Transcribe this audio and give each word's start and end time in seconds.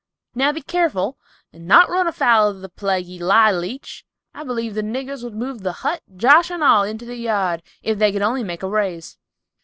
Now 0.33 0.51
be 0.51 0.63
keerful 0.63 1.19
and 1.53 1.67
not 1.67 1.87
run 1.87 2.07
afoul 2.07 2.49
of 2.49 2.61
the 2.61 2.69
plaguey 2.69 3.19
lye 3.19 3.51
leech. 3.51 4.03
I 4.33 4.43
b'lieve 4.43 4.73
the 4.73 4.81
niggers 4.81 5.23
would 5.23 5.35
move 5.35 5.61
the 5.61 5.73
hut, 5.85 6.01
Josh 6.17 6.49
and 6.49 6.63
all, 6.63 6.81
into 6.81 7.05
the 7.05 7.17
yard, 7.17 7.61
if 7.83 7.99
they 7.99 8.11
could 8.11 8.23
only 8.23 8.43
make 8.43 8.63
a 8.63 8.67
raise!" 8.67 9.19